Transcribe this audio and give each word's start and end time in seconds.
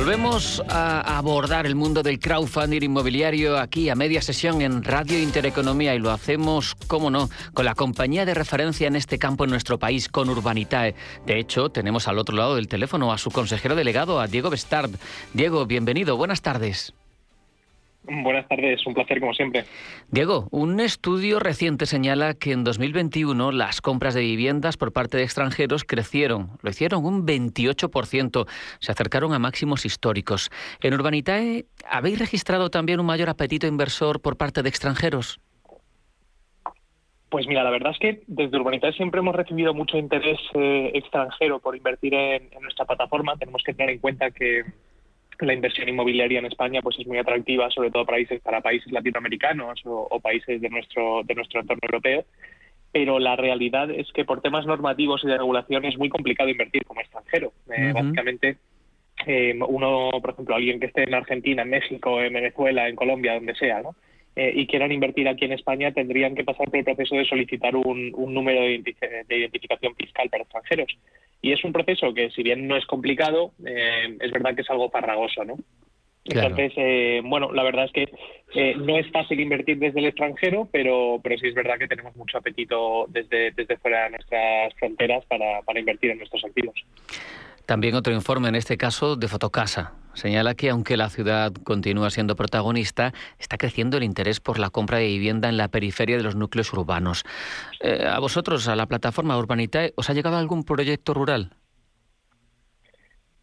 Volvemos 0.00 0.62
a 0.66 1.18
abordar 1.18 1.66
el 1.66 1.74
mundo 1.74 2.02
del 2.02 2.18
crowdfunding 2.18 2.80
inmobiliario 2.80 3.58
aquí 3.58 3.90
a 3.90 3.94
media 3.94 4.22
sesión 4.22 4.62
en 4.62 4.82
Radio 4.82 5.18
Intereconomía 5.18 5.94
y 5.94 5.98
lo 5.98 6.10
hacemos, 6.10 6.74
como 6.86 7.10
no, 7.10 7.28
con 7.52 7.66
la 7.66 7.74
compañía 7.74 8.24
de 8.24 8.32
referencia 8.32 8.88
en 8.88 8.96
este 8.96 9.18
campo 9.18 9.44
en 9.44 9.50
nuestro 9.50 9.78
país, 9.78 10.08
con 10.08 10.30
Urbanitae. 10.30 10.94
De 11.26 11.38
hecho, 11.38 11.68
tenemos 11.68 12.08
al 12.08 12.18
otro 12.18 12.34
lado 12.34 12.56
del 12.56 12.66
teléfono 12.66 13.12
a 13.12 13.18
su 13.18 13.30
consejero 13.30 13.74
delegado, 13.74 14.20
a 14.20 14.26
Diego 14.26 14.48
Bestard. 14.48 14.90
Diego, 15.34 15.66
bienvenido, 15.66 16.16
buenas 16.16 16.40
tardes. 16.40 16.94
Buenas 18.02 18.48
tardes, 18.48 18.84
un 18.86 18.94
placer 18.94 19.20
como 19.20 19.34
siempre. 19.34 19.64
Diego, 20.08 20.48
un 20.50 20.80
estudio 20.80 21.38
reciente 21.38 21.84
señala 21.84 22.32
que 22.32 22.52
en 22.52 22.64
2021 22.64 23.52
las 23.52 23.82
compras 23.82 24.14
de 24.14 24.22
viviendas 24.22 24.78
por 24.78 24.92
parte 24.92 25.18
de 25.18 25.24
extranjeros 25.24 25.84
crecieron, 25.84 26.58
lo 26.62 26.70
hicieron 26.70 27.04
un 27.04 27.26
28%, 27.26 28.48
se 28.78 28.92
acercaron 28.92 29.34
a 29.34 29.38
máximos 29.38 29.84
históricos. 29.84 30.50
¿En 30.80 30.94
Urbanitae 30.94 31.66
habéis 31.88 32.18
registrado 32.18 32.70
también 32.70 33.00
un 33.00 33.06
mayor 33.06 33.28
apetito 33.28 33.66
inversor 33.66 34.20
por 34.20 34.38
parte 34.38 34.62
de 34.62 34.70
extranjeros? 34.70 35.38
Pues 37.28 37.46
mira, 37.46 37.62
la 37.62 37.70
verdad 37.70 37.92
es 37.92 37.98
que 37.98 38.22
desde 38.26 38.56
Urbanitae 38.56 38.92
siempre 38.94 39.20
hemos 39.20 39.36
recibido 39.36 39.74
mucho 39.74 39.98
interés 39.98 40.40
eh, 40.54 40.90
extranjero 40.94 41.60
por 41.60 41.76
invertir 41.76 42.14
en 42.14 42.48
nuestra 42.62 42.86
plataforma. 42.86 43.36
Tenemos 43.36 43.62
que 43.62 43.74
tener 43.74 43.90
en 43.90 43.98
cuenta 44.00 44.30
que 44.30 44.64
la 45.46 45.54
inversión 45.54 45.88
inmobiliaria 45.88 46.38
en 46.38 46.46
España 46.46 46.80
pues 46.82 46.98
es 46.98 47.06
muy 47.06 47.18
atractiva, 47.18 47.70
sobre 47.70 47.90
todo 47.90 48.04
para 48.04 48.16
países, 48.16 48.40
para 48.40 48.60
países 48.60 48.92
latinoamericanos 48.92 49.80
o, 49.84 50.20
países 50.20 50.60
de 50.60 50.68
nuestro, 50.68 51.22
de 51.24 51.34
nuestro 51.34 51.60
entorno 51.60 51.80
europeo. 51.82 52.24
Pero 52.92 53.18
la 53.18 53.36
realidad 53.36 53.90
es 53.90 54.10
que 54.12 54.24
por 54.24 54.40
temas 54.40 54.66
normativos 54.66 55.22
y 55.22 55.28
de 55.28 55.38
regulación 55.38 55.84
es 55.84 55.96
muy 55.96 56.08
complicado 56.08 56.48
invertir 56.48 56.84
como 56.84 57.00
extranjero. 57.00 57.52
Eh, 57.72 57.92
básicamente, 57.94 58.56
eh, 59.26 59.56
uno, 59.68 60.10
por 60.20 60.30
ejemplo, 60.30 60.56
alguien 60.56 60.80
que 60.80 60.86
esté 60.86 61.04
en 61.04 61.14
Argentina, 61.14 61.62
en 61.62 61.70
México, 61.70 62.20
en 62.20 62.32
Venezuela, 62.32 62.88
en 62.88 62.96
Colombia, 62.96 63.34
donde 63.34 63.54
sea, 63.54 63.82
¿no? 63.82 63.94
Eh, 64.36 64.52
y 64.54 64.66
quieran 64.66 64.92
invertir 64.92 65.28
aquí 65.28 65.44
en 65.44 65.52
España, 65.52 65.92
tendrían 65.92 66.34
que 66.34 66.44
pasar 66.44 66.68
por 66.70 66.78
el 66.78 66.84
proceso 66.84 67.16
de 67.16 67.24
solicitar 67.24 67.74
un, 67.74 68.12
número 68.12 68.60
de, 68.60 68.82
identificación 69.28 69.94
fiscal 69.96 70.28
para 70.30 70.44
extranjeros. 70.44 70.96
Y 71.42 71.52
es 71.52 71.64
un 71.64 71.72
proceso 71.72 72.14
que, 72.14 72.30
si 72.30 72.42
bien 72.42 72.68
no 72.68 72.76
es 72.76 72.86
complicado, 72.86 73.52
eh, 73.66 74.16
es 74.20 74.30
verdad 74.30 74.54
que 74.54 74.62
es 74.62 74.70
algo 74.70 74.90
farragoso, 74.90 75.44
¿no? 75.44 75.56
Entonces, 76.24 76.72
eh, 76.76 77.22
bueno, 77.24 77.50
la 77.52 77.62
verdad 77.62 77.86
es 77.86 77.92
que 77.92 78.08
eh, 78.54 78.74
no 78.76 78.98
es 78.98 79.10
fácil 79.10 79.40
invertir 79.40 79.78
desde 79.78 80.00
el 80.00 80.06
extranjero, 80.06 80.68
pero, 80.70 81.18
pero 81.22 81.38
sí 81.38 81.48
es 81.48 81.54
verdad 81.54 81.78
que 81.78 81.88
tenemos 81.88 82.14
mucho 82.14 82.38
apetito 82.38 83.06
desde, 83.08 83.52
desde 83.52 83.78
fuera 83.78 84.04
de 84.04 84.10
nuestras 84.10 84.74
fronteras 84.74 85.24
para, 85.26 85.62
para 85.62 85.80
invertir 85.80 86.10
en 86.10 86.18
nuestros 86.18 86.44
activos. 86.44 86.74
También 87.70 87.94
otro 87.94 88.12
informe, 88.12 88.48
en 88.48 88.56
este 88.56 88.76
caso 88.76 89.14
de 89.14 89.28
Fotocasa, 89.28 89.92
señala 90.14 90.56
que 90.56 90.70
aunque 90.70 90.96
la 90.96 91.08
ciudad 91.08 91.52
continúa 91.62 92.10
siendo 92.10 92.34
protagonista, 92.34 93.12
está 93.38 93.58
creciendo 93.58 93.96
el 93.96 94.02
interés 94.02 94.40
por 94.40 94.58
la 94.58 94.70
compra 94.70 94.98
de 94.98 95.06
vivienda 95.06 95.48
en 95.48 95.56
la 95.56 95.68
periferia 95.68 96.16
de 96.16 96.24
los 96.24 96.34
núcleos 96.34 96.72
urbanos. 96.72 97.22
Eh, 97.80 98.04
¿A 98.10 98.18
vosotros, 98.18 98.66
a 98.66 98.74
la 98.74 98.86
plataforma 98.86 99.38
Urbanitae, 99.38 99.92
os 99.94 100.10
ha 100.10 100.14
llegado 100.14 100.36
algún 100.36 100.64
proyecto 100.64 101.14
rural? 101.14 101.52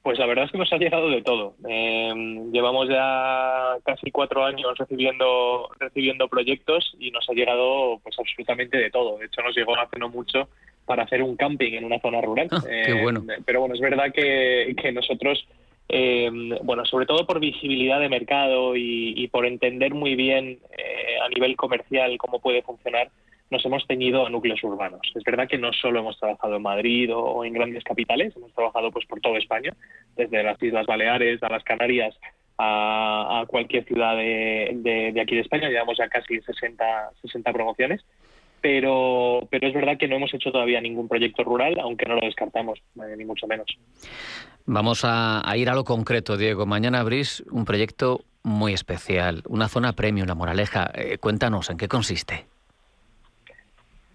Pues 0.02 0.20
la 0.20 0.26
verdad 0.26 0.44
es 0.44 0.52
que 0.52 0.58
nos 0.58 0.74
ha 0.74 0.78
llegado 0.78 1.10
de 1.10 1.22
todo. 1.22 1.56
Eh, 1.66 2.14
llevamos 2.52 2.90
ya 2.90 3.78
casi 3.86 4.12
cuatro 4.12 4.44
años 4.44 4.78
recibiendo 4.78 5.70
recibiendo 5.80 6.28
proyectos 6.28 6.98
y 7.00 7.12
nos 7.12 7.30
ha 7.30 7.34
llegado 7.34 8.02
pues 8.04 8.20
absolutamente 8.20 8.78
de 8.78 8.92
todo. 8.92 9.20
De 9.20 9.28
hecho, 9.28 9.42
nos 9.42 9.56
llegó 9.56 9.78
hace 9.78 9.98
no 9.98 10.10
mucho 10.10 10.50
para 10.88 11.04
hacer 11.04 11.22
un 11.22 11.36
camping 11.36 11.74
en 11.74 11.86
una 11.86 12.00
zona 12.00 12.22
rural. 12.22 12.48
Ah, 12.50 12.64
qué 12.66 12.92
eh, 12.92 13.02
bueno. 13.04 13.24
pero 13.46 13.60
bueno, 13.60 13.76
es 13.76 13.82
verdad 13.82 14.12
que, 14.12 14.92
nosotros, 14.94 15.46
eh, 15.90 16.32
bueno, 16.64 16.86
sobre 16.86 17.06
todo 17.06 17.28
por 17.28 17.40
visibilidad 17.40 18.00
de 18.00 18.10
mercado 18.10 18.76
y, 18.76 19.28
por 19.28 19.46
entender 19.46 19.94
muy 19.94 20.16
bien 20.16 20.60
eh, 20.78 21.20
a 21.24 21.30
nivel 21.30 21.56
comercial 21.56 22.18
cómo 22.18 22.40
puede 22.40 22.64
funcionar, 22.64 23.10
nos 23.52 23.64
hemos 23.66 23.86
teñido 23.86 24.26
a 24.26 24.30
núcleos 24.30 24.64
urbanos. 24.64 25.02
Es 25.14 25.24
verdad 25.24 25.48
que 25.48 25.58
no 25.58 25.72
solo 25.74 26.00
hemos 26.00 26.18
trabajado 26.18 26.56
en 26.56 26.62
Madrid 26.62 27.14
o, 27.14 27.44
en 27.44 27.54
grandes 27.54 27.84
capitales, 27.84 28.34
hemos 28.36 28.54
trabajado 28.54 28.90
pues 28.92 29.06
por 29.06 29.20
toda 29.20 29.38
España, 29.38 29.74
desde 30.16 30.42
las 30.42 30.62
Islas 30.64 30.86
Baleares 30.86 31.44
a 31.44 31.50
las 31.50 31.64
Canarias 31.64 32.18
a, 32.58 33.46
cualquier 33.48 33.84
ciudad 33.86 34.16
de, 34.16 35.12
de, 35.14 35.22
aquí 35.22 35.36
de 35.36 35.42
España. 35.42 35.70
Llevamos 35.70 35.98
ya 35.98 36.08
casi 36.08 36.40
60, 36.40 37.12
60 37.22 37.54
promociones 37.54 38.04
pero, 38.62 39.48
pero 39.50 39.68
es 39.68 39.74
verdad 39.74 39.98
que 39.98 40.08
no 40.08 40.16
hemos 40.16 40.34
hecho 40.34 40.52
todavía 40.52 40.82
ningún 40.82 41.08
proyecto 41.08 41.44
rural, 41.44 41.80
aunque 41.80 42.06
no 42.06 42.16
lo 42.16 42.22
descartamos, 42.26 42.80
eh, 42.96 43.16
ni 43.18 43.26
mucho 43.26 43.48
menos. 43.48 43.68
Vamos 44.66 45.02
a, 45.04 45.44
ir 45.56 45.70
a 45.70 45.76
lo 45.76 45.84
concreto, 45.84 46.36
Diego. 46.36 46.66
Mañana 46.66 47.00
abrís 47.00 47.44
un 47.52 47.64
proyecto 47.64 48.26
muy 48.44 48.74
especial, 48.74 49.44
una 49.48 49.70
zona 49.70 49.94
premium, 49.94 50.28
La 50.28 50.36
Moraleja. 50.36 50.92
Eh, 50.94 51.18
cuéntanos, 51.20 51.70
¿en 51.70 51.78
qué 51.78 51.88
consiste? 51.88 52.46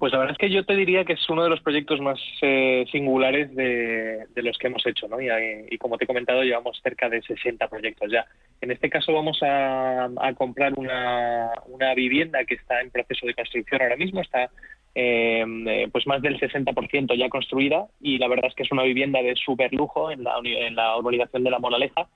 Pues 0.02 0.12
la 0.12 0.18
verdad 0.18 0.32
es 0.32 0.38
que 0.38 0.50
yo 0.50 0.66
te 0.66 0.74
diría 0.74 1.04
que 1.04 1.12
es 1.12 1.30
uno 1.30 1.44
de 1.44 1.48
los 1.48 1.60
proyectos 1.60 2.00
más 2.00 2.18
eh, 2.40 2.84
singulares 2.90 3.54
de, 3.54 4.26
los 4.34 4.58
que 4.58 4.66
hemos 4.66 4.84
hecho, 4.84 5.06
¿no? 5.06 5.18
Y, 5.20 5.78
como 5.78 5.96
te 5.96 6.02
he 6.02 6.06
comentado, 6.08 6.42
llevamos 6.42 6.80
cerca 6.82 7.08
de 7.08 7.22
60 7.22 7.68
proyectos 7.68 8.10
ya. 8.10 8.26
En 8.60 8.72
este 8.72 8.90
caso 8.90 9.12
vamos 9.12 9.38
a, 9.42 10.10
comprar 10.36 10.72
una, 10.76 11.52
una, 11.68 11.94
vivienda 11.94 12.44
que 12.44 12.56
está 12.56 12.80
en 12.80 12.90
proceso 12.90 13.28
de 13.28 13.34
construcción 13.34 13.80
ahora 13.80 13.96
mismo, 13.96 14.20
está 14.22 14.50
eh, 14.94 15.88
pues 15.90 16.06
más 16.06 16.20
del 16.20 16.38
60% 16.38 17.16
ya 17.16 17.30
construida 17.30 17.86
y 18.00 18.18
la 18.18 18.28
verdad 18.28 18.46
es 18.48 18.54
que 18.54 18.62
es 18.62 18.72
una 18.72 18.82
vivienda 18.82 19.22
de 19.22 19.34
súper 19.36 19.72
lujo 19.72 20.10
en 20.10 20.22
la, 20.22 20.34
en 20.44 20.76
la 20.76 20.96
urbanización 20.98 21.44
de 21.44 21.50
La 21.50 21.58
Moraleja. 21.58 22.08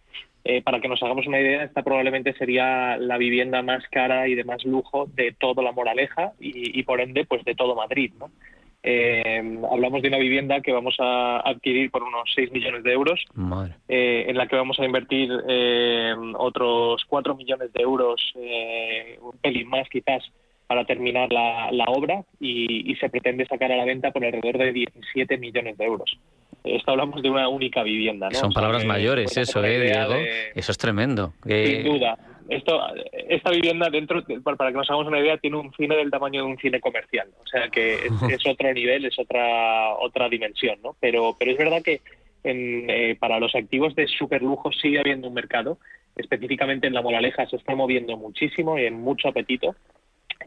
Eh, 0.45 0.63
para 0.63 0.81
que 0.81 0.87
nos 0.87 1.03
hagamos 1.03 1.27
una 1.27 1.41
idea, 1.41 1.65
esta 1.65 1.83
probablemente 1.83 2.33
sería 2.35 2.97
la 2.99 3.19
vivienda 3.19 3.63
más 3.63 3.83
cara 3.91 4.29
y 4.29 4.37
de 4.37 4.45
más 4.45 4.65
lujo 4.65 5.09
de 5.15 5.33
toda 5.33 5.63
La 5.63 5.73
Moraleja 5.73 6.33
y, 6.39 6.81
por 6.85 7.01
ende 7.01 7.25
pues 7.25 7.45
de 7.45 7.57
todo 7.57 7.75
Madrid. 7.75 8.13
Eh, 8.85 9.59
hablamos 9.73 10.03
de 10.03 10.09
una 10.09 10.19
vivienda 10.19 10.61
que 10.61 10.71
vamos 10.71 10.95
a 11.01 11.41
adquirir 11.41 11.91
por 11.91 12.05
unos 12.05 12.31
6 12.37 12.53
millones 12.53 12.85
de 12.85 12.93
euros, 12.93 13.25
en 13.89 14.37
la 14.37 14.47
que 14.47 14.55
vamos 14.55 14.79
a 14.79 14.85
invertir 14.85 15.33
otros 16.37 17.05
4 17.09 17.35
millones 17.35 17.73
de 17.73 17.83
euros, 17.83 18.33
un 18.37 19.37
pelín 19.39 19.69
más 19.69 19.89
quizás, 19.89 20.23
para 20.67 20.85
terminar 20.85 21.33
la, 21.33 21.71
la 21.71 21.85
obra 21.85 22.25
y, 22.41 22.95
se 22.97 23.09
pretende 23.11 23.47
sacar 23.47 23.71
a 23.71 23.77
la 23.77 23.85
venta 23.85 24.11
por 24.11 24.25
alrededor 24.25 24.59
de 24.59 24.73
17 24.73 25.37
millones 25.39 25.77
de 25.77 25.85
euros. 25.85 26.19
Esto 26.65 26.93
hablamos 26.93 27.23
de 27.23 27.31
una 27.31 27.49
única 27.49 27.83
vivienda. 27.83 28.31
Son 28.33 28.53
palabras 28.53 28.85
mayores 28.85 29.37
eso, 29.37 29.63
¿eh, 29.63 29.81
Diego? 29.81 30.15
Eso 30.55 30.73
es 30.73 30.79
tremendo. 30.79 31.35
Sin 31.45 31.85
duda. 31.85 32.19
Esto, 32.49 32.81
esta 33.29 33.51
vivienda, 33.51 33.89
dentro, 33.91 34.23
para 34.43 34.71
que 34.71 34.77
nos 34.77 34.89
hagamos 34.89 35.09
una 35.09 35.19
idea, 35.19 35.37
tiene 35.37 35.57
un 35.57 35.73
cine 35.75 35.97
del 35.97 36.11
tamaño 36.11 36.43
de 36.43 36.47
un 36.47 36.59
cine 36.59 36.81
comercial. 36.81 37.29
O 37.45 37.47
sea 37.47 37.69
que 37.69 38.07
es, 38.07 38.47
otro 38.47 38.73
nivel, 38.73 39.05
es 39.05 39.19
otra 39.19 39.95
otra 39.95 40.29
dimensión. 40.29 40.79
¿no? 40.83 40.97
Pero, 41.01 41.37
pero 41.39 41.51
es 41.51 41.59
verdad 41.59 41.83
que 41.83 42.01
en, 42.45 42.89
eh, 42.89 43.17
para 43.19 43.41
los 43.41 43.55
activos 43.55 43.95
de 43.95 44.07
super 44.07 44.43
lujo 44.43 44.71
sigue 44.73 45.01
habiendo 45.01 45.29
un 45.29 45.35
mercado. 45.35 45.79
Específicamente 46.17 46.87
en 46.87 46.95
la 46.95 47.03
Moraleja 47.03 47.47
se 47.47 47.57
está 47.57 47.75
moviendo 47.75 48.17
muchísimo 48.17 48.79
y 48.79 48.87
en 48.87 48.95
mucho 48.95 49.29
apetito. 49.29 49.75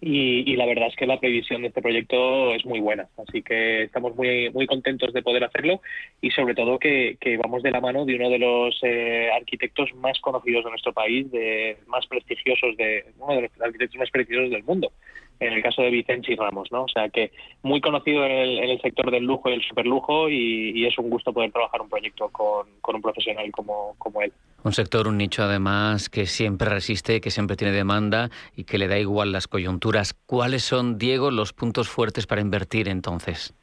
Y, 0.01 0.55
la 0.55 0.65
verdad 0.65 0.87
es 0.87 0.95
que 0.95 1.05
la 1.05 1.19
previsión 1.19 1.61
de 1.61 1.67
este 1.69 1.81
proyecto 1.81 2.53
es 2.53 2.65
muy 2.65 2.79
buena, 2.79 3.09
así 3.17 3.41
que 3.41 3.83
estamos 3.83 4.15
muy 4.15 4.49
muy 4.51 4.65
contentos 4.65 5.11
de 5.11 5.21
poder 5.21 5.43
hacerlo 5.43 5.81
y 6.21 6.31
sobre 6.31 6.55
todo 6.55 6.79
que, 6.79 7.17
vamos 7.37 7.63
de 7.63 7.71
la 7.71 7.81
mano 7.81 8.05
de 8.05 8.15
uno 8.15 8.29
de 8.29 8.39
los 8.39 8.79
eh, 8.83 9.29
arquitectos 9.33 9.93
más 9.95 10.19
conocidos 10.21 10.63
de 10.63 10.69
nuestro 10.69 10.93
país, 10.93 11.29
de 11.31 11.77
más 11.87 12.07
prestigiosos 12.07 12.77
de 12.77 13.05
uno 13.17 13.35
de 13.35 13.41
los 13.41 13.61
arquitectos 13.61 13.99
más 13.99 14.09
prestigiosos 14.09 14.51
del 14.51 14.63
mundo, 14.63 14.93
en 15.39 15.53
el 15.53 15.63
caso 15.63 15.81
de 15.81 15.89
Vicente 15.89 16.35
Ramos, 16.35 16.71
¿no? 16.71 16.83
O 16.83 16.87
sea 16.89 17.09
que 17.09 17.31
muy 17.63 17.81
conocido 17.81 18.25
en 18.25 18.31
el, 18.31 18.81
sector 18.81 19.11
del 19.11 19.23
lujo 19.23 19.49
y 19.49 19.53
el 19.53 19.63
superlujo 19.63 20.29
y, 20.29 20.71
y 20.75 20.85
es 20.85 20.97
un 20.97 21.09
gusto 21.09 21.33
poder 21.33 21.51
trabajar 21.51 21.81
un 21.81 21.89
proyecto 21.89 22.29
con, 22.29 22.67
un 22.83 23.01
profesional 23.01 23.51
como 23.51 24.21
él. 24.21 24.33
Un 24.61 24.73
sector, 24.73 25.07
un 25.07 25.17
nicho 25.17 25.43
además 25.43 26.09
que 26.09 26.25
siempre 26.25 26.67
resiste, 26.67 27.21
que 27.21 27.31
siempre 27.31 27.55
tiene 27.55 27.73
demanda 27.73 28.29
y 28.57 28.65
que 28.65 28.77
le 28.77 28.89
da 28.89 28.99
igual 28.99 29.31
las 29.31 29.47
coyunturas. 29.47 30.13
¿Cuáles 30.25 30.63
son, 30.63 30.97
Diego, 30.97 31.31
los 31.31 31.53
puntos 31.53 31.87
fuertes 31.87 32.27
para 32.27 32.41
invertir 32.41 32.89
entonces? 32.89 33.53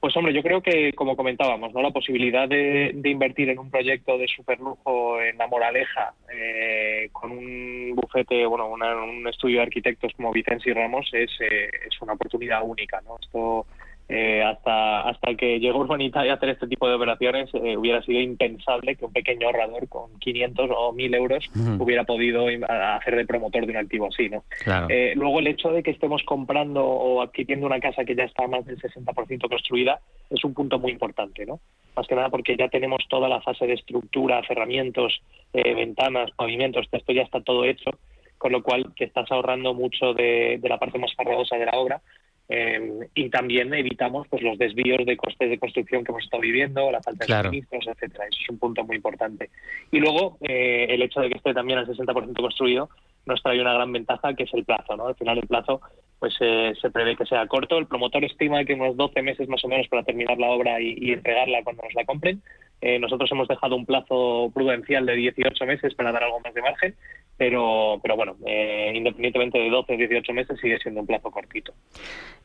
Pues 0.00 0.16
hombre, 0.16 0.32
yo 0.32 0.42
creo 0.42 0.62
que, 0.62 0.92
como 0.92 1.16
comentábamos, 1.16 1.74
¿no? 1.74 1.82
la 1.82 1.90
posibilidad 1.90 2.48
de, 2.48 2.94
invertir 3.04 3.50
en 3.50 3.58
un 3.58 3.68
proyecto 3.68 4.16
de 4.16 4.28
superlujo 4.28 5.20
en 5.20 5.36
la 5.38 5.48
Moraleja, 5.48 6.14
eh, 6.32 7.08
con 7.12 7.32
un 7.32 7.96
bufete, 7.96 8.46
bueno, 8.46 8.68
un 8.68 9.26
estudio 9.26 9.56
de 9.56 9.64
arquitectos 9.64 10.12
como 10.16 10.32
Vicencio 10.32 10.72
Ramos, 10.72 11.10
es, 11.12 11.30
eh, 11.40 11.68
es 11.88 12.00
una 12.00 12.12
oportunidad 12.12 12.62
única. 12.62 13.00
¿no? 13.00 13.16
Esto 13.20 13.66
eh, 14.10 14.42
hasta, 14.42 15.02
hasta 15.02 15.34
que 15.34 15.60
llegó 15.60 15.80
Urbanita 15.80 16.20
a 16.20 16.32
hacer 16.32 16.48
este 16.48 16.66
tipo 16.66 16.88
de 16.88 16.94
operaciones, 16.94 17.50
eh, 17.52 17.76
hubiera 17.76 18.00
sido 18.02 18.20
impensable 18.20 18.96
que 18.96 19.04
un 19.04 19.12
pequeño 19.12 19.46
ahorrador 19.46 19.86
con 19.86 20.18
500 20.18 20.70
o 20.74 20.92
1000 20.94 21.14
euros 21.14 21.50
hubiera 21.78 22.04
podido 22.04 22.46
hacer 22.68 23.16
de 23.16 23.26
promotor 23.26 23.66
de 23.66 23.72
un 23.72 23.76
activo 23.76 24.06
así. 24.06 24.30
¿no? 24.30 24.44
Eh, 24.88 25.12
luego, 25.14 25.40
el 25.40 25.48
hecho 25.48 25.70
de 25.72 25.82
que 25.82 25.90
estemos 25.90 26.22
comprando 26.22 26.82
o 26.82 27.20
adquiriendo 27.20 27.66
una 27.66 27.80
casa 27.80 28.06
que 28.06 28.14
ya 28.14 28.24
está 28.24 28.46
más 28.46 28.64
del 28.64 28.80
60% 28.80 29.46
construida 29.46 30.00
es 30.30 30.42
un 30.42 30.54
punto 30.54 30.78
muy 30.78 30.92
importante. 30.92 31.44
¿no? 31.44 31.60
Más 31.94 32.06
que 32.06 32.14
nada 32.14 32.30
porque 32.30 32.56
ya 32.56 32.68
tenemos 32.68 33.04
toda 33.10 33.28
la 33.28 33.42
fase 33.42 33.66
de 33.66 33.74
estructura, 33.74 34.40
cerramientos, 34.48 35.20
ventanas, 35.52 36.30
pavimentos, 36.30 36.86
esto 36.90 37.12
ya 37.12 37.22
está 37.22 37.42
todo 37.42 37.64
hecho 37.64 37.90
con 38.38 38.52
lo 38.52 38.62
cual 38.62 38.94
te 38.96 39.04
estás 39.04 39.30
ahorrando 39.32 39.74
mucho 39.74 40.14
de, 40.14 40.58
de 40.62 40.68
la 40.68 40.78
parte 40.78 40.96
más 40.96 41.12
farragosa 41.16 41.56
de 41.56 41.66
la 41.66 41.72
obra 41.72 42.00
Em, 42.50 43.00
y 43.14 43.28
también 43.28 43.74
evitamos 43.74 44.26
pues 44.28 44.42
los 44.42 44.56
desvíos 44.56 45.04
de 45.04 45.18
costes 45.18 45.50
de 45.50 45.58
construcción 45.58 46.02
que 46.02 46.12
hemos 46.12 46.24
estado 46.24 46.40
viviendo, 46.40 46.90
la 46.90 47.02
falta 47.02 47.26
de 47.26 47.42
suministros, 47.42 47.86
etcétera. 47.86 48.24
Eso 48.24 48.38
es 48.42 48.48
un 48.48 48.58
punto 48.58 48.84
muy 48.84 48.96
importante. 48.96 49.50
Y 49.90 50.00
luego 50.00 50.38
eh, 50.40 50.86
el 50.88 51.02
hecho 51.02 51.20
de 51.20 51.28
que 51.28 51.36
esté 51.36 51.52
también 51.52 51.78
al 51.78 51.86
60% 51.86 52.40
construido 52.40 52.88
nos 53.26 53.42
trae 53.42 53.60
una 53.60 53.74
gran 53.74 53.92
ventaja 53.92 54.32
que 54.32 54.44
es 54.44 54.54
el 54.54 54.64
plazo. 54.64 54.96
¿no? 54.96 55.08
Al 55.08 55.14
final 55.14 55.36
el 55.36 55.46
plazo 55.46 55.82
pues 56.18 56.34
eh, 56.40 56.72
se 56.80 56.90
prevé 56.90 57.16
que 57.16 57.26
sea 57.26 57.46
corto. 57.46 57.78
El 57.78 57.86
promotor 57.86 58.24
estima 58.24 58.64
que 58.64 58.74
unos 58.74 58.96
12 58.96 59.22
meses 59.22 59.48
más 59.48 59.62
o 59.64 59.68
menos 59.68 59.86
para 59.88 60.02
terminar 60.02 60.38
la 60.38 60.48
obra 60.48 60.80
y, 60.80 61.12
entregarla 61.12 61.62
cuando 61.62 61.82
nos 61.82 61.94
la 61.94 62.04
compren. 62.04 62.42
Eh, 62.80 62.98
nosotros 62.98 63.30
hemos 63.32 63.48
dejado 63.48 63.76
un 63.76 63.84
plazo 63.84 64.50
prudencial 64.54 65.04
de 65.04 65.16
18 65.16 65.66
meses 65.66 65.94
para 65.94 66.12
dar 66.12 66.24
algo 66.24 66.40
más 66.40 66.54
de 66.54 66.62
margen, 66.62 66.94
pero, 67.38 68.00
pero 68.02 68.16
bueno, 68.16 68.36
eh, 68.46 68.92
independientemente 68.94 69.58
de 69.58 69.70
12 69.70 69.94
o 69.94 69.96
18 69.96 70.32
meses 70.32 70.58
sigue 70.60 70.78
siendo 70.78 71.00
un 71.00 71.06
plazo 71.06 71.30
cortito. 71.30 71.72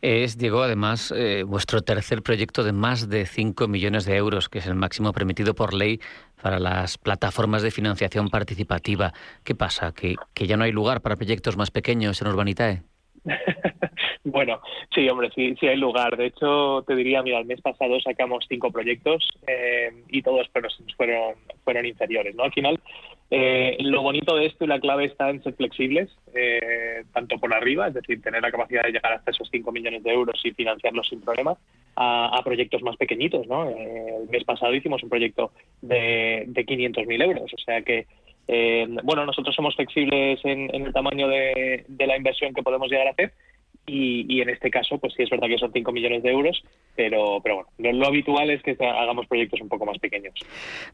Es, 0.01 0.38
Diego, 0.38 0.62
además, 0.62 1.12
eh, 1.18 1.44
vuestro 1.44 1.81
tercer 1.81 2.22
proyecto 2.22 2.63
de 2.63 2.74
más 2.74 3.10
de 3.10 3.25
5 3.25 3.68
millones 3.68 4.06
de 4.06 4.16
euros, 4.16 4.50
que 4.50 4.60
es 4.60 4.68
el 4.68 4.75
máximo 4.75 5.12
permitido 5.12 5.56
por 5.56 5.74
ley 5.74 6.00
para 6.42 6.60
las 6.60 6.98
plataformas 6.98 7.63
de 7.63 7.72
financiación 7.72 8.30
participativa. 8.30 9.13
¿Qué 9.44 9.56
pasa? 9.56 9.94
¿Que, 9.94 10.16
que 10.34 10.45
ya 10.45 10.57
no 10.57 10.63
hay 10.63 10.72
lugar 10.72 11.01
para 11.01 11.16
proyectos 11.16 11.57
más 11.57 11.72
pequeños 11.72 12.22
en 12.22 12.28
Urbanitae? 12.28 12.84
bueno, 14.24 14.62
sí, 14.94 15.07
hombre, 15.10 15.30
sí, 15.34 15.56
sí 15.60 15.68
hay 15.68 15.78
lugar. 15.78 16.18
De 16.18 16.28
hecho, 16.28 16.84
te 16.86 16.96
diría, 16.96 17.22
mira, 17.24 17.39
el 17.39 17.46
mes 17.46 17.62
pasado 17.62 18.00
sacamos 18.00 18.46
cinco 18.48 18.72
proyectos 18.72 19.28
eh, 19.48 19.92
y 20.10 20.22
todos 20.22 20.50
fueron, 20.98 21.36
fueron 21.63 21.86
inferiores, 21.86 22.36
¿no? 22.36 22.44
Al 22.44 22.54
final, 22.54 22.80
eh, 23.35 23.77
lo 23.80 24.03
bonito 24.03 24.35
de 24.35 24.45
esto 24.45 24.63
y 24.63 24.68
la 24.68 24.80
clave 24.80 25.06
está 25.06 25.31
en 25.31 25.41
ser 25.41 25.56
flexibles, 25.56 26.09
eh, 26.35 27.03
tanto 27.13 27.39
por 27.39 27.51
arriba, 27.51 27.88
es 27.88 27.95
decir, 27.95 28.21
tener 28.21 28.44
la 28.44 28.51
capacidad 28.51 28.83
de 28.83 28.91
llegar 28.91 29.12
hasta 29.12 29.31
esos 29.31 29.50
5 29.51 29.71
millones 29.71 30.03
de 30.03 30.13
euros 30.13 30.39
y 30.44 30.51
financiarlos 30.51 31.09
sin 31.09 31.21
problema, 31.21 31.57
a, 31.95 32.39
proyectos 32.44 32.83
más 32.83 32.95
pequeñitos, 32.97 33.47
¿no? 33.47 33.69
el 33.69 34.30
mes 34.30 34.44
pasado 34.44 34.75
hicimos 34.75 35.01
un 35.01 35.09
proyecto 35.09 35.51
de, 35.81 36.44
de 36.45 36.65
500.000 36.65 37.24
euros, 37.24 37.51
o 37.51 37.57
sea 37.57 37.81
que 37.81 38.06
eh, 38.47 38.85
bueno, 39.03 39.25
nosotros 39.25 39.56
somos 39.56 39.75
flexibles 39.75 40.39
en, 40.44 40.69
el 40.74 40.94
tamaño 40.94 41.27
de, 41.27 41.86
la 42.00 42.18
inversión 42.18 42.53
que 42.53 42.63
podemos 42.63 42.89
llegar 42.89 43.07
a 43.07 43.12
hacer 43.12 43.33
y, 43.85 44.41
en 44.41 44.50
este 44.50 44.71
caso, 44.71 44.97
pues 44.97 45.13
sí 45.15 45.24
es 45.24 45.30
verdad 45.30 45.47
que 45.47 45.57
son 45.57 45.71
5 45.74 45.91
millones 45.91 46.24
de 46.24 46.31
euros, 46.31 46.63
pero, 46.95 47.41
pero 47.44 47.65
bueno, 47.77 48.00
lo, 48.00 48.07
habitual 48.07 48.50
es 48.50 48.62
que 48.63 48.77
hagamos 48.80 49.27
proyectos 49.27 49.59
un 49.62 49.68
poco 49.68 49.85
más 49.85 49.97
pequeños. 50.00 50.33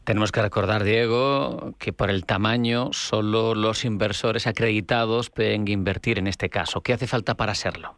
Tenemos 0.04 0.32
que 0.32 0.42
recordar, 0.42 0.82
Diego, 0.82 1.74
que 1.78 1.92
por 1.92 2.10
el 2.10 2.26
tamaño 2.26 2.92
solo 2.92 3.54
los 3.54 3.84
inversores 3.84 4.46
acreditados 4.46 5.30
pueden 5.30 5.68
invertir 5.68 6.18
en 6.18 6.26
este 6.26 6.48
caso. 6.48 6.80
¿Qué 6.80 6.92
hace 6.92 7.06
falta 7.06 7.36
para 7.36 7.54
serlo? 7.54 7.96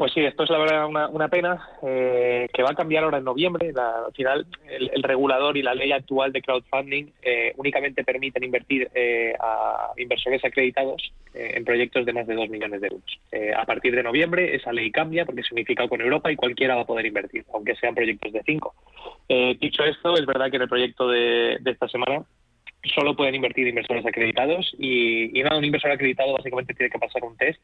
Pues 0.00 0.14
sí, 0.14 0.20
esto 0.20 0.44
es 0.44 0.48
la 0.48 0.56
verdad 0.56 1.10
una, 1.12 1.28
pena 1.28 1.60
eh, 1.82 2.48
que 2.54 2.62
va 2.62 2.70
a 2.70 2.74
cambiar 2.74 3.04
ahora 3.04 3.18
en 3.18 3.24
noviembre. 3.24 3.70
al 3.76 4.10
final, 4.14 4.46
el, 4.66 5.02
regulador 5.02 5.58
y 5.58 5.62
la 5.62 5.74
ley 5.74 5.92
actual 5.92 6.32
de 6.32 6.40
crowdfunding 6.40 7.08
eh, 7.20 7.52
únicamente 7.58 8.02
permiten 8.02 8.42
invertir 8.42 8.88
eh, 8.94 9.34
a 9.38 9.90
inversores 9.98 10.42
acreditados 10.42 11.12
en 11.34 11.66
proyectos 11.66 12.06
de 12.06 12.14
más 12.14 12.26
de 12.26 12.34
2 12.34 12.48
millones 12.48 12.80
de 12.80 12.86
euros. 12.86 13.20
a 13.54 13.66
partir 13.66 13.94
de 13.94 14.02
noviembre 14.02 14.56
esa 14.56 14.72
ley 14.72 14.90
cambia 14.90 15.26
porque 15.26 15.42
se 15.42 15.52
unifica 15.52 15.86
con 15.86 16.00
Europa 16.00 16.32
y 16.32 16.36
cualquiera 16.36 16.76
va 16.76 16.80
a 16.80 16.86
poder 16.86 17.04
invertir, 17.04 17.44
aunque 17.52 17.76
sean 17.76 17.94
proyectos 17.94 18.32
de 18.32 18.42
5. 18.42 18.74
dicho 19.60 19.84
esto, 19.84 20.14
es 20.14 20.24
verdad 20.24 20.48
que 20.48 20.56
en 20.56 20.62
el 20.62 20.68
proyecto 20.70 21.08
de, 21.08 21.60
esta 21.62 21.88
semana 21.88 22.24
solo 22.94 23.14
pueden 23.14 23.34
invertir 23.34 23.68
inversores 23.68 24.06
acreditados 24.06 24.74
y, 24.78 25.38
y 25.38 25.42
nada, 25.42 25.58
un 25.58 25.64
inversor 25.66 25.90
acreditado 25.90 26.32
básicamente 26.32 26.72
tiene 26.72 26.90
que 26.90 26.98
pasar 26.98 27.22
un 27.22 27.36
test 27.36 27.62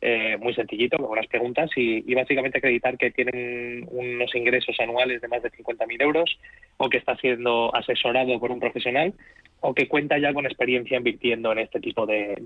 eh, 0.00 0.36
muy 0.38 0.54
sencillito, 0.54 0.96
con 0.96 1.10
unas 1.10 1.26
preguntas 1.26 1.70
y, 1.76 2.14
básicamente 2.14 2.58
acreditar 2.58 2.96
que 2.96 3.10
tienen 3.10 3.86
unos 3.90 4.34
ingresos 4.34 4.78
anuales 4.78 5.20
de 5.20 5.28
más 5.28 5.42
de 5.42 5.50
50.000 5.50 6.02
euros 6.02 6.38
o 6.76 6.88
que 6.88 6.98
está 6.98 7.16
siendo 7.16 7.74
asesorado 7.74 8.38
por 8.38 8.52
un 8.52 8.60
profesional 8.60 9.12
o 9.60 9.74
que 9.74 9.88
cuenta 9.88 10.18
ya 10.18 10.32
con 10.32 10.46
experiencia 10.46 10.98
invirtiendo 10.98 11.52
en 11.52 11.58
este 11.58 11.80
tipo 11.80 12.06
de, 12.06 12.36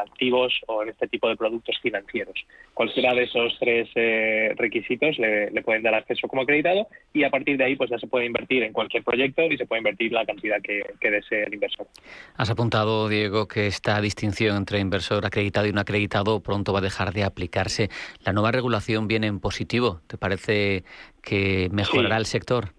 activos 0.00 0.52
o 0.66 0.82
en 0.82 0.90
este 0.90 1.06
tipo 1.08 1.28
de 1.28 1.36
productos 1.36 1.78
financieros. 1.80 2.34
Cualquiera 2.74 3.14
de 3.14 3.24
esos 3.24 3.56
tres 3.58 3.88
eh, 3.94 4.54
requisitos 4.56 5.18
le, 5.18 5.62
pueden 5.62 5.82
dar 5.82 5.94
acceso 5.94 6.26
como 6.28 6.42
acreditado 6.42 6.88
y 7.12 7.24
a 7.24 7.30
partir 7.30 7.56
de 7.58 7.64
ahí 7.64 7.76
pues 7.76 7.90
ya 7.90 7.98
se 7.98 8.06
puede 8.06 8.26
invertir 8.26 8.62
en 8.62 8.72
cualquier 8.72 9.02
proyecto 9.02 9.42
y 9.42 9.56
se 9.56 9.66
puede 9.66 9.80
invertir 9.80 10.12
la 10.12 10.24
cantidad 10.24 10.60
que, 10.62 10.82
que 11.00 11.10
desee 11.10 11.44
el 11.44 11.54
inversor. 11.54 11.86
Has 12.36 12.50
apuntado, 12.50 13.08
Diego, 13.08 13.46
que 13.46 13.66
esta 13.66 14.00
distinción 14.00 14.56
entre 14.56 14.80
inversor 14.80 15.26
acreditado 15.26 15.66
y 15.66 15.72
no 15.72 15.80
acreditado 15.80 16.40
pronto 16.42 16.72
va 16.72 16.78
a 16.78 16.82
dejar 16.82 17.12
de 17.12 17.24
aplicarse. 17.24 17.90
¿La 18.24 18.32
nueva 18.32 18.52
regulación 18.52 19.08
viene 19.08 19.26
en 19.26 19.40
positivo? 19.40 20.00
¿Te 20.06 20.16
parece 20.16 20.84
que 21.22 21.68
mejorará 21.70 22.16
el 22.16 22.26
sector? 22.26 22.77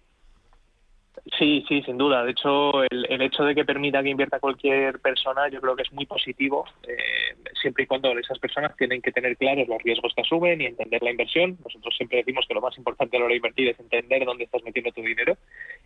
Sí, 1.38 1.64
sí, 1.68 1.82
sin 1.84 1.98
duda. 1.98 2.24
De 2.24 2.32
hecho, 2.32 2.84
el, 2.84 3.22
hecho 3.22 3.44
de 3.44 3.56
que 3.56 3.66
permita 3.66 4.02
que 4.02 4.10
invierta 4.10 4.40
cualquier 4.40 5.00
persona, 5.00 5.48
yo 5.50 5.62
creo 5.62 5.76
que 5.76 5.84
es 5.84 5.92
muy 5.92 6.06
positivo, 6.06 6.66
eh, 6.88 7.36
siempre 7.62 7.84
y 7.84 7.88
cuando 7.88 8.12
esas 8.18 8.40
personas 8.40 8.76
tienen 8.78 9.02
que 9.02 9.12
tener 9.12 9.38
claros 9.38 9.68
los 9.68 9.82
riesgos 9.84 10.14
que 10.16 10.22
asumen 10.22 10.62
y 10.62 10.66
entender 10.66 11.02
la 11.04 11.12
inversión. 11.12 11.58
Nosotros 11.64 11.96
siempre 11.96 12.20
decimos 12.20 12.46
que 12.48 12.54
lo 12.54 12.62
más 12.62 12.78
importante 12.78 13.18
a 13.18 13.20
la 13.20 13.26
hora 13.26 13.34
de 13.34 13.38
invertir 13.38 13.68
es 13.70 13.80
entender 13.80 14.26
dónde 14.26 14.46
estás 14.46 14.64
metiendo 14.64 14.92
tu 14.92 15.02
dinero. 15.02 15.38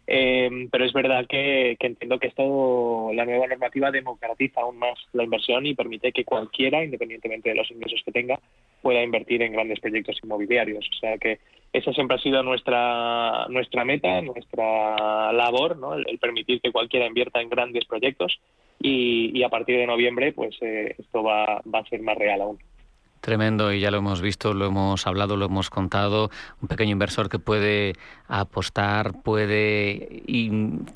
Eh, 0.07 0.67
pero 0.71 0.85
es 0.85 0.93
verdad 0.93 1.25
que, 1.27 1.77
entiendo 1.79 2.19
que 2.19 2.27
esto, 2.27 3.11
la 3.13 3.25
nueva 3.25 3.47
normativa 3.47 3.91
democratiza 3.91 4.61
aún 4.61 4.77
más 4.77 4.97
la 5.13 5.23
inversión 5.23 5.65
y 5.65 5.75
permite 5.75 6.11
que 6.11 6.25
cualquiera, 6.25 6.83
independientemente 6.83 7.49
de 7.49 7.55
los 7.55 7.69
ingresos 7.71 8.01
que 8.05 8.11
tenga, 8.11 8.39
pueda 8.83 9.01
invertir 9.01 9.41
en 9.41 9.53
grandes 9.53 9.79
proyectos 9.79 10.19
inmobiliarios. 10.23 10.87
O 10.95 10.99
sea 10.99 11.17
que 11.17 11.39
esa 11.71 11.91
siempre 11.93 12.17
ha 12.17 12.19
sido 12.19 12.43
nuestra 12.43 13.47
nuestra 13.49 13.83
meta, 13.83 14.21
nuestra 14.21 15.33
labor, 15.33 15.77
¿no? 15.77 15.95
el, 15.95 16.19
permitir 16.19 16.61
que 16.61 16.71
cualquiera 16.71 17.07
invierta 17.07 17.41
en 17.41 17.49
grandes 17.49 17.85
proyectos 17.85 18.39
y, 18.79 19.41
a 19.41 19.49
partir 19.49 19.77
de 19.77 19.87
noviembre 19.87 20.33
pues 20.33 20.55
eh, 20.61 20.95
esto 20.99 21.23
va, 21.23 21.63
va 21.73 21.79
a 21.79 21.89
ser 21.89 22.01
más 22.01 22.17
real 22.17 22.41
aún. 22.41 22.59
Tremendo 23.23 23.71
y 23.71 23.79
ya 23.79 23.89
lo 23.89 23.99
hemos 23.99 24.19
visto, 24.19 24.53
lo 24.53 24.65
hemos 24.65 25.07
hablado, 25.07 25.37
lo 25.37 25.45
hemos 25.45 25.69
contado. 25.69 26.29
Un 26.61 26.67
pequeño 26.67 26.91
inversor 26.91 27.29
que 27.29 27.39
puede 27.39 27.93
apostar, 28.27 29.13
puede 29.23 30.23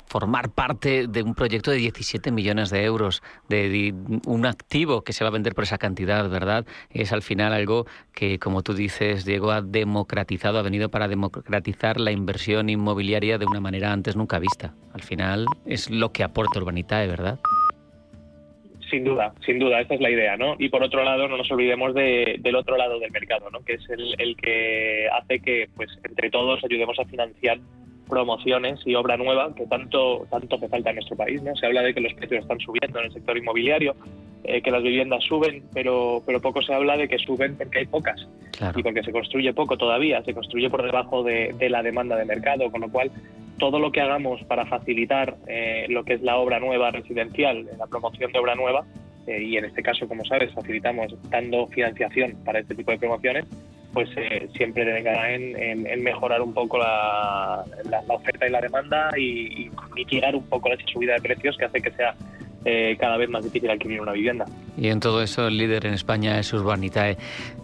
formar 0.08 0.50
parte 0.50 1.06
de 1.06 1.22
un 1.22 1.34
proyecto 1.34 1.70
de 1.70 1.78
17 1.78 2.30
millones 2.30 2.68
de 2.68 2.84
euros, 2.84 3.22
de, 3.48 3.94
un 4.26 4.44
activo 4.44 5.00
que 5.00 5.14
se 5.14 5.24
va 5.24 5.28
a 5.28 5.30
vender 5.30 5.54
por 5.54 5.64
esa 5.64 5.78
cantidad, 5.78 6.28
¿verdad? 6.28 6.66
Es 6.90 7.12
al 7.12 7.22
final 7.22 7.54
algo 7.54 7.86
que, 8.12 8.38
como 8.38 8.62
tú 8.62 8.74
dices, 8.74 9.24
Diego, 9.24 9.50
ha 9.50 9.62
democratizado, 9.62 10.58
ha 10.58 10.62
venido 10.62 10.90
para 10.90 11.08
democratizar 11.08 11.98
la 11.98 12.10
inversión 12.10 12.68
inmobiliaria 12.68 13.38
de 13.38 13.46
una 13.46 13.60
manera 13.60 13.90
antes 13.90 14.16
nunca 14.16 14.38
vista. 14.38 14.74
Al 14.92 15.02
final 15.02 15.46
es 15.64 15.88
lo 15.88 16.12
que 16.12 16.24
aporta 16.24 16.58
Urbanitae, 16.58 17.06
¿verdad? 17.06 17.40
Sin 18.90 19.04
duda, 19.04 19.32
sin 19.44 19.58
duda, 19.58 19.80
esa 19.80 19.94
es 19.94 20.00
la 20.00 20.10
idea, 20.10 20.36
¿no? 20.36 20.56
Y 20.58 20.68
por 20.70 20.82
otro 20.82 21.04
lado, 21.04 21.28
no 21.28 21.36
nos 21.36 21.50
olvidemos 21.50 21.94
del 21.94 22.56
otro 22.56 22.76
lado 22.76 22.98
del 22.98 23.10
mercado, 23.10 23.50
¿no? 23.50 23.60
Que 23.60 23.74
es 23.74 23.82
el, 23.90 24.36
que 24.36 25.08
hace 25.12 25.40
que, 25.40 25.68
pues, 25.76 25.90
entre 26.04 26.30
todos 26.30 26.64
ayudemos 26.64 26.98
a 26.98 27.04
financiar 27.04 27.58
promociones 28.08 28.80
y 28.86 28.94
obra 28.94 29.18
nueva 29.18 29.54
que 29.54 29.66
tanto 29.66 30.26
tanto 30.30 30.56
hace 30.56 30.68
falta 30.68 30.90
en 30.90 30.96
nuestro 30.96 31.16
país, 31.16 31.42
¿no? 31.42 31.54
Se 31.56 31.66
habla 31.66 31.82
de 31.82 31.92
que 31.92 32.00
los 32.00 32.14
precios 32.14 32.40
están 32.40 32.58
subiendo 32.58 32.98
en 33.00 33.06
el 33.06 33.12
sector 33.12 33.36
inmobiliario, 33.36 33.94
eh, 34.44 34.62
que 34.62 34.70
las 34.70 34.82
viviendas 34.82 35.22
suben, 35.24 35.62
pero 35.74 36.22
pero 36.24 36.40
poco 36.40 36.62
se 36.62 36.72
habla 36.72 36.96
de 36.96 37.06
que 37.06 37.18
suben 37.18 37.56
porque 37.56 37.80
hay 37.80 37.86
pocas 37.86 38.26
y 38.74 38.82
porque 38.82 39.02
se 39.02 39.12
construye 39.12 39.52
poco 39.52 39.76
todavía, 39.76 40.22
se 40.22 40.32
construye 40.32 40.70
por 40.70 40.82
debajo 40.82 41.22
de, 41.22 41.54
de 41.58 41.68
la 41.68 41.82
demanda 41.82 42.16
de 42.16 42.24
mercado, 42.24 42.70
con 42.70 42.80
lo 42.80 42.88
cual 42.88 43.10
todo 43.58 43.78
lo 43.78 43.92
que 43.92 44.00
hagamos 44.00 44.42
para 44.44 44.66
facilitar 44.66 45.36
eh, 45.46 45.86
lo 45.88 46.04
que 46.04 46.14
es 46.14 46.22
la 46.22 46.36
obra 46.36 46.60
nueva 46.60 46.90
residencial, 46.90 47.66
la 47.78 47.86
promoción 47.86 48.32
de 48.32 48.38
obra 48.38 48.54
nueva, 48.54 48.84
eh, 49.26 49.42
y 49.42 49.56
en 49.58 49.66
este 49.66 49.82
caso, 49.82 50.08
como 50.08 50.24
sabes, 50.24 50.52
facilitamos 50.54 51.14
dando 51.28 51.66
financiación 51.66 52.36
para 52.44 52.60
este 52.60 52.74
tipo 52.74 52.90
de 52.92 52.98
promociones, 52.98 53.44
pues 53.92 54.08
eh, 54.16 54.48
siempre 54.56 54.84
venga 54.84 55.30
en, 55.32 55.56
en, 55.86 56.02
mejorar 56.02 56.40
un 56.40 56.54
poco 56.54 56.78
la, 56.78 57.64
oferta 58.08 58.46
y 58.46 58.50
la 58.50 58.60
demanda 58.60 59.10
y, 59.18 59.70
mitigar 59.94 60.36
un 60.36 60.44
poco 60.44 60.72
esa 60.72 60.86
subida 60.86 61.14
de 61.14 61.20
precios 61.20 61.56
que 61.56 61.64
hace 61.64 61.80
que 61.82 61.90
sea 61.90 62.14
eh, 62.64 62.96
cada 63.00 63.16
vez 63.16 63.28
más 63.28 63.42
difícil 63.44 63.70
adquirir 63.70 64.00
una 64.00 64.12
vivienda. 64.12 64.44
Y 64.76 64.88
en 64.88 65.00
todo 65.00 65.22
eso 65.22 65.48
el 65.48 65.58
líder 65.58 65.86
en 65.86 65.94
España 65.94 66.38
es 66.38 66.52
Urbanitae. 66.52 67.16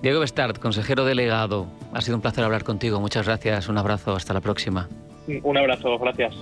Diego 0.03 0.21
Bestart, 0.21 0.59
consejero 0.59 1.05
delegado, 1.05 1.67
ha 1.93 2.01
sido 2.01 2.17
un 2.17 2.23
placer 2.23 2.45
hablar 2.45 2.65
contigo. 2.65 3.01
Muchas 3.01 3.27
gracias, 3.27 3.69
un 3.69 3.79
abrazo, 3.79 4.17
hasta 4.17 4.35
la 4.35 4.41
próxima. 4.41 4.89
Un 5.27 5.57
abrazo, 5.57 5.99
gracias. 5.99 6.35